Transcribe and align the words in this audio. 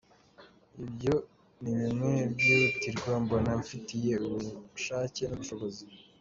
Ibyo 0.83 1.13
ni 1.61 1.71
bimwe 1.79 2.15
byihutirwa 2.35 3.11
mbona 3.23 3.49
mfitiye 3.61 4.13
ubushake 4.27 5.21
n’ubushobozi. 5.25 5.83